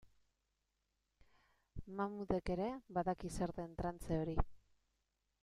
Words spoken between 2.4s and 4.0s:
ere badaki zer den